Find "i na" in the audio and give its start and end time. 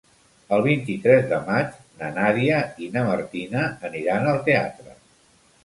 2.87-3.05